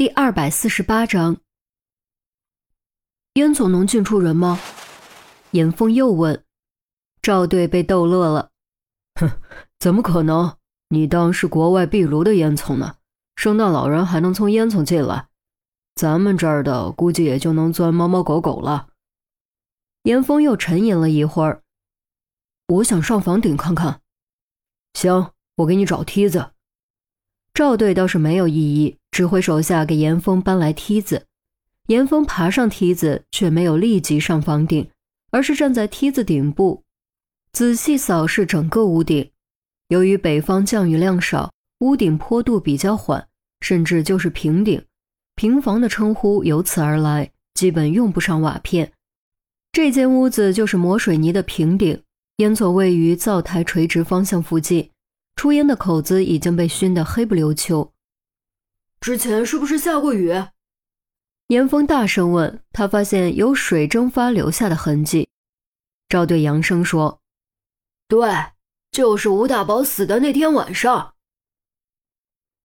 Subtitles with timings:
[0.00, 1.42] 第二百四十八章，
[3.34, 4.58] 烟总能进出人吗？
[5.50, 6.42] 严峰又问。
[7.20, 8.50] 赵队被逗乐了，
[9.20, 9.30] 哼，
[9.78, 10.56] 怎么可能？
[10.88, 12.96] 你当是国外壁炉的烟囱呢？
[13.36, 15.28] 圣诞老人还能从烟囱进来，
[15.94, 18.88] 咱们这儿的估计也就能钻猫猫狗狗了。
[20.04, 21.62] 严峰又沉吟了一会儿，
[22.68, 24.00] 我想上房顶看看。
[24.94, 26.52] 行，我给你找梯子。
[27.52, 31.26] 赵队倒是没有异议，指挥手下给严峰搬来梯子。
[31.86, 34.88] 严峰爬上梯子，却没有立即上房顶，
[35.32, 36.84] 而是站在梯子顶部，
[37.52, 39.30] 仔细扫视整个屋顶。
[39.88, 43.26] 由于北方降雨量少，屋顶坡度比较缓，
[43.60, 44.84] 甚至就是平顶，
[45.34, 48.92] 平房的称呼由此而来，基本用不上瓦片。
[49.72, 52.00] 这间屋子就是磨水泥的平顶，
[52.36, 54.90] 烟囱位于灶台垂直方向附近。
[55.34, 57.92] 出烟的口子已经被熏得黑不溜秋。
[59.00, 60.30] 之前是不是下过雨？
[61.46, 65.30] 严峰大声问他，发现有水蒸发留下的痕迹。
[66.08, 67.20] 赵队扬声说
[68.06, 68.28] ：“对，
[68.92, 71.14] 就是吴大宝死的那天晚上。”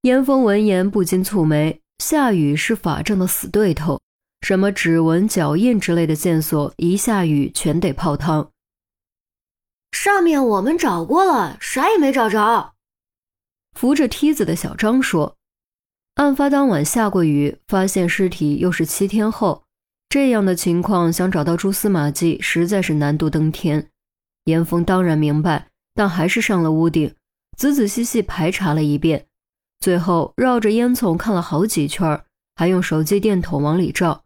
[0.03, 4.01] 严峰闻言不禁蹙眉：下雨是法证的死对头，
[4.41, 8.51] 什么指纹、脚印之类的线索，一下雨全得泡汤。
[9.91, 12.73] 上面我们找过了，啥也没找着。
[13.73, 15.38] 扶着梯子的小张说
[16.16, 19.63] ：“案发当晚下过雨，发现尸体又是七天后，
[20.08, 23.89] 这样的情况想找到蛛丝马迹，实在是难度登天。”
[24.45, 27.13] 严峰当然明白，但还是上了屋顶，
[27.57, 29.25] 仔仔细细排查了一遍，
[29.81, 32.22] 最后绕着烟囱看了好几圈，
[32.55, 34.23] 还用手机电筒往里照。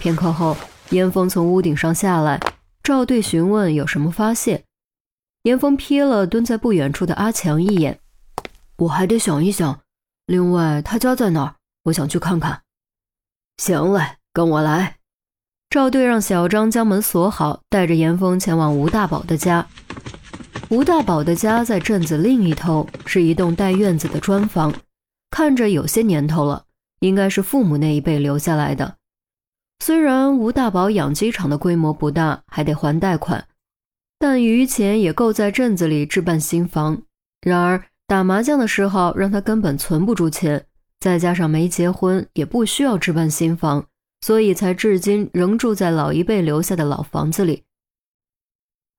[0.00, 0.56] 片刻后，
[0.90, 2.40] 严峰从屋顶上下来，
[2.82, 4.64] 赵队询问有什么发现。
[5.44, 8.00] 严峰瞥了蹲在不远处的阿强一眼，
[8.78, 9.80] 我还得想一想。
[10.30, 11.56] 另外，他家在哪儿？
[11.82, 12.62] 我想去看看。
[13.56, 14.98] 行嘞，跟我来。
[15.68, 19.66] 赵队让小张将门锁好，带着严峰前往吴大宝的家。
[20.68, 24.72] 吴大宝的家在镇子另一头，是一栋带院子的砖房，
[25.32, 26.64] 看着有些年头了，
[27.00, 28.98] 应该是父母那一辈留下来的。
[29.80, 33.48] 虽然吴大宝养鸡场的规模不大，还得还贷款。
[34.16, 37.02] 但余钱也够在镇子里置办新房。
[37.40, 40.66] 然而打麻将的时候让他根本存不住钱，
[40.98, 43.86] 再加上没结婚，也不需要置办新房，
[44.20, 47.62] 所以才至今仍住在老一辈留下的老房子里。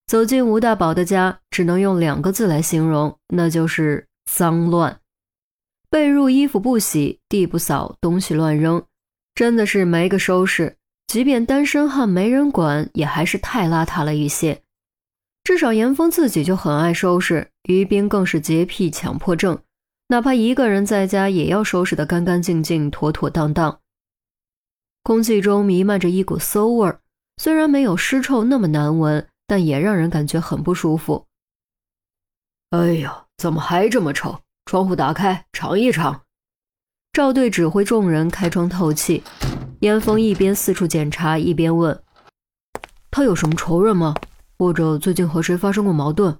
[0.07, 5.01] 走进吴大宝的家，只能用两个字来形容，那就是脏乱。
[5.89, 8.81] 被褥衣服不洗，地不扫，东西乱扔，
[9.35, 10.77] 真的是没个收拾。
[11.07, 14.61] 即便单身汉没人管，也还是太邋遢了一些。
[15.43, 19.59] 至少严峰自己就很爱收拾，于斌更是洁癖强迫症，
[20.07, 23.79] 哪怕一个人在家也要收拾得干干净净、妥妥当当。
[25.03, 26.99] 空气中弥漫着一股馊味儿，
[27.37, 31.25] 虽然没有尸臭那么难闻，但也让人感觉很不舒服。
[32.69, 34.39] 哎呀，怎么还这么臭？
[34.65, 36.21] 窗户打开，尝一尝。
[37.13, 39.23] 赵队指挥众人开窗透气。
[39.81, 42.03] 严峰一边四处检查，一边问
[43.09, 44.13] ：“他有什么仇人吗？”
[44.59, 46.39] 或者最近和谁发生过矛盾？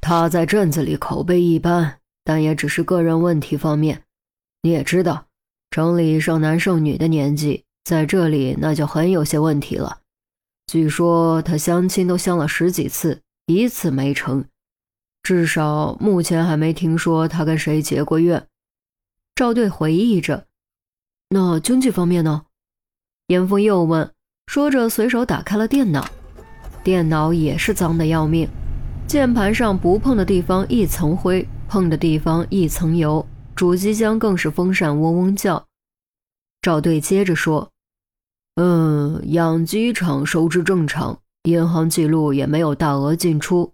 [0.00, 4.04] 他在镇子里口碑一般，但也只是个人问题方面。
[4.62, 5.26] 你也知道，
[5.70, 9.98] 城里剩男剩女的年纪，在这里那就很有些问题了。
[10.66, 14.44] 据说他相亲都相了十几次，一次没成。
[15.22, 18.46] 至少目前还没听说他跟谁结过怨。
[19.34, 20.46] 赵队回忆着。
[21.28, 22.46] 那经济方面呢？
[23.26, 24.12] 严峰又问，
[24.46, 26.08] 说着随手打开了电脑。
[26.82, 28.48] 电脑也是脏的要命，
[29.10, 33.26] 键盘上不碰的地方一层灰，碰的地方一层油，
[33.56, 35.66] 主机箱更是风扇嗡嗡叫。
[36.62, 37.72] 赵队接着说
[38.54, 43.72] ：“嗯，养鸡场收支正常，银行记录也没有大额进出。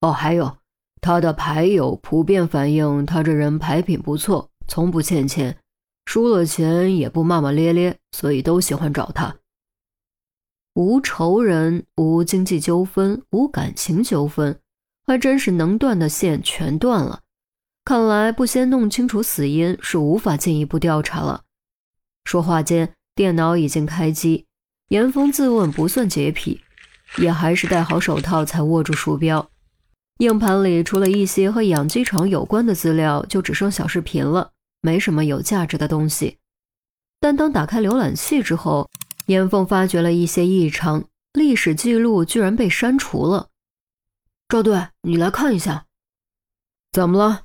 [0.00, 0.58] 哦，还有
[1.00, 5.58] 他的牌友普遍反映他这人牌品不错，从不欠钱，
[6.04, 9.34] 输了钱也不骂骂咧咧，所以都喜欢找他。”
[10.74, 14.60] 无仇人，无经济纠纷，无感情纠纷，
[15.08, 17.20] 还真是能断的线全断了。
[17.82, 21.44] 看来不先弄清楚死因，是无法进一步调查了。
[22.24, 24.44] 说话间，电脑已经开机。
[24.88, 26.60] 严峰自问不算洁癖，
[27.16, 29.50] 也还是戴好手套才握住鼠标。
[30.18, 34.50] 硬盘里除了一些和养鸡场有关的资料，就只剩小视频了，
[34.82, 36.36] 没什么有价值的东西。
[37.18, 38.90] 但当打开浏览器之后，
[39.24, 43.47] 严凤发觉了一些异常，历史记录居然被删除了。
[44.50, 45.84] 赵队，你来看一下，
[46.92, 47.42] 怎么了？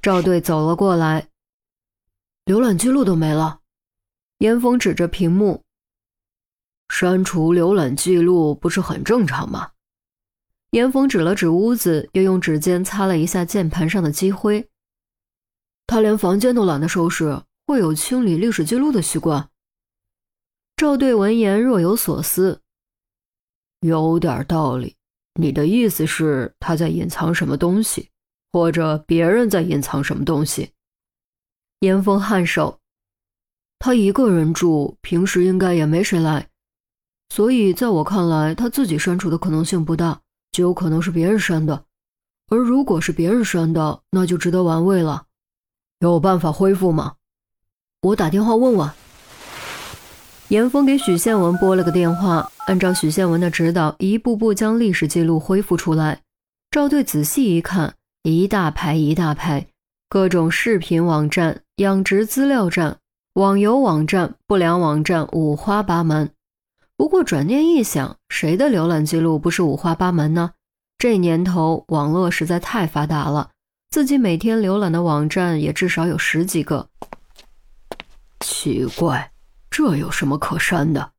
[0.00, 1.28] 赵队走了过来。
[2.44, 3.62] 浏览记录都没了。
[4.38, 5.64] 严峰指着屏幕，
[6.88, 9.72] 删除浏览记录不是很正常吗？
[10.70, 14.70] 严峰指了指屋子，又用指尖擦了一下键盘上的积灰。
[15.88, 19.50] 他连房间都懒得收拾，会有清理历史记录的习惯？
[20.76, 22.62] 赵队闻言若有所思，
[23.80, 24.96] 有点道理。
[25.40, 28.10] 你的意思是他在隐藏什么东西，
[28.50, 30.72] 或者别人在隐藏什么东西？
[31.78, 32.80] 严峰颔首。
[33.78, 36.48] 他一个人住，平时应该也没谁来，
[37.28, 40.20] 所以在我看来，他自己删除的可能性不大，
[40.50, 41.84] 就有可能是别人删的。
[42.48, 45.26] 而如果是别人删的，那就值得玩味了。
[46.00, 47.14] 有办法恢复吗？
[48.02, 48.90] 我打电话问问。
[50.48, 56.22] 严峰给许宪文拨了个电话，按照许宪文的指导，一步步将历史记录恢复出来。
[56.70, 59.66] 赵队仔细一看，一大排一大排，
[60.08, 62.96] 各种视频网站、养殖资料站、
[63.34, 66.30] 网游网站、不良网站，五花八门。
[66.96, 70.52] 不过转念一想，谁的浏览记录不是五花八门呢？
[70.96, 73.50] 这年头网络实在太发达了，
[73.90, 76.88] 自己每天浏览的网站也至少有十几个。
[78.40, 79.30] 奇怪。
[79.78, 81.12] 这有什么可删的？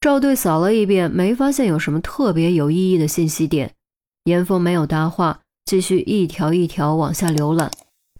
[0.00, 3.76] 赵队扫了一遍，没发现有什么特别有意义的信息点。
[4.24, 7.70] 严峰没有搭话，继续一条一条往下浏览，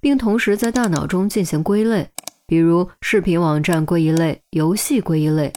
[0.01, 2.09] 并同时在大脑中进行归类，
[2.47, 5.53] 比如视频网站归一类，游戏归一类。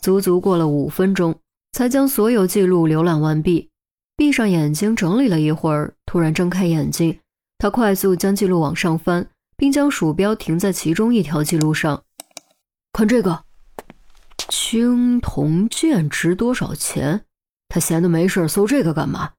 [0.00, 1.34] 足足过了五分钟，
[1.72, 3.70] 才将所有记录浏览完毕。
[4.16, 7.18] 闭上眼睛整理了一会儿，突然睁开眼睛，
[7.58, 12.04] 他快速将记录往上翻，并将鼠标停在其中一条记录上。
[12.92, 13.46] 看这个，
[14.50, 17.24] 青铜剑值多少钱？
[17.68, 19.32] 他闲的没事搜这个干嘛？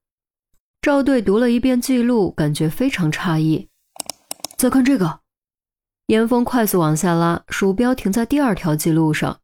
[0.81, 3.69] 赵队读了一遍记录，感觉非常诧异。
[4.57, 5.19] 再看这个，
[6.07, 9.39] 严峰快速往下拉，鼠标停在第二条记录上。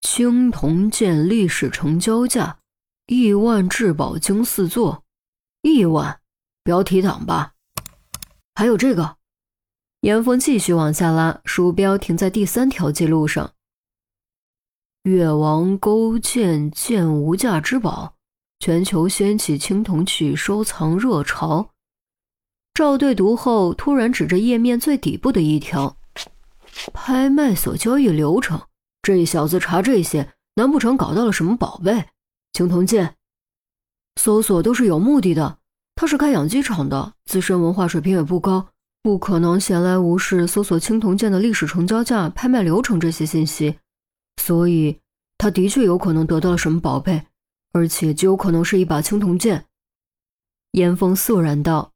[0.00, 2.58] 青铜剑历史成交价：
[3.06, 5.04] 亿万至宝经四座，
[5.62, 6.20] 亿万，
[6.64, 7.52] 标题党吧？
[8.56, 9.16] 还有这个。
[10.02, 13.52] 严峰继续往下拉，鼠标停在第三条记录上。
[15.04, 18.16] 越王勾践剑无价之宝，
[18.58, 21.70] 全球掀起青铜器收藏热潮。
[22.74, 25.96] 赵队读后，突然指着页面最底部的一条：
[26.92, 28.60] 拍卖所交易流程。
[29.02, 32.06] 这小子查这些，难不成搞到了什么宝贝？
[32.52, 33.14] 青铜剑？
[34.20, 35.58] 搜索都是有目的的。
[35.94, 38.71] 他是开养鸡场的，自身文化水平也不高。
[39.02, 43.78] 不可能闲来无事搜索青铜剑的历史成交价、拍卖流程这些信息，
[44.40, 45.00] 所以
[45.36, 47.26] 他的确有可能得到了什么宝贝，
[47.72, 49.66] 而且极有可能是一把青铜剑。
[50.72, 51.91] 严峰肃然道。